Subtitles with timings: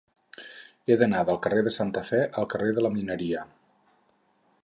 [0.91, 3.47] He d'anar del carrer de Santa Fe al carrer de la Mineria.